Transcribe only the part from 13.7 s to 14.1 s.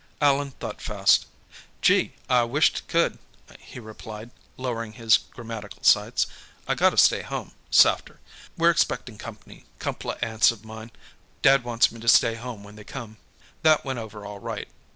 went